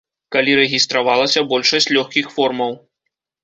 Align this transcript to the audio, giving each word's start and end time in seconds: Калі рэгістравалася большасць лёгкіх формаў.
Калі 0.35 0.55
рэгістравалася 0.59 1.45
большасць 1.53 1.89
лёгкіх 1.99 2.35
формаў. 2.39 2.71